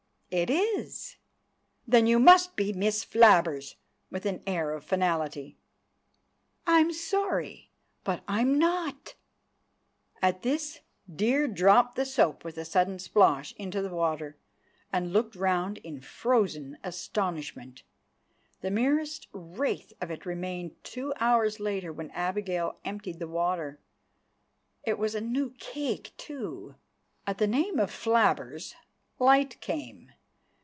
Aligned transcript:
"It 0.33 0.49
is." 0.49 1.17
"Then 1.85 2.07
you 2.07 2.17
must 2.17 2.55
be 2.55 2.71
Miss 2.71 3.03
Flabbers!"—with 3.03 4.25
an 4.25 4.41
air 4.47 4.71
of 4.71 4.85
finality. 4.85 5.57
"I'm 6.65 6.93
sorry, 6.93 7.69
but 8.05 8.23
I'm 8.29 8.57
not!" 8.57 9.15
At 10.21 10.41
this, 10.43 10.79
Dear 11.13 11.49
dropped 11.49 11.97
the 11.97 12.05
soap 12.05 12.45
with 12.45 12.57
a 12.57 12.63
sudden 12.63 12.97
splosh 12.97 13.53
into 13.57 13.81
the 13.81 13.89
water 13.93 14.37
and 14.93 15.11
looked 15.11 15.35
round 15.35 15.79
in 15.79 15.99
frozen 15.99 16.77
astonishment. 16.81 17.83
(The 18.61 18.71
merest 18.71 19.27
wraith 19.33 19.91
of 19.99 20.09
it 20.11 20.25
remained 20.25 20.81
two 20.85 21.13
hours 21.19 21.59
later 21.59 21.91
when 21.91 22.09
Abigail 22.11 22.79
emptied 22.85 23.19
the 23.19 23.27
water. 23.27 23.81
It 24.85 24.97
was 24.97 25.13
a 25.13 25.19
new 25.19 25.49
cake, 25.59 26.13
too!) 26.15 26.75
At 27.27 27.37
the 27.37 27.47
name 27.47 27.77
of 27.79 27.91
Flabbers, 27.91 28.75
light 29.19 29.59
came. 29.59 30.13